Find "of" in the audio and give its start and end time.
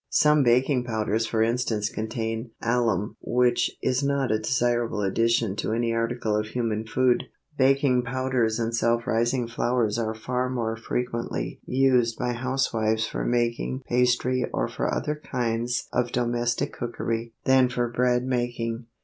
6.35-6.47, 15.93-16.11